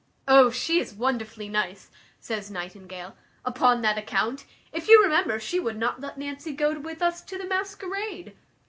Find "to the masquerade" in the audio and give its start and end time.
7.21-8.33